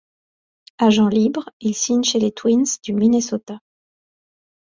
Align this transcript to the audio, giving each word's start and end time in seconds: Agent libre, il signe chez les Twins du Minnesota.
Agent 0.79 1.09
libre, 1.09 1.51
il 1.59 1.75
signe 1.75 2.01
chez 2.03 2.17
les 2.17 2.31
Twins 2.31 2.65
du 2.83 2.93
Minnesota. 2.93 3.59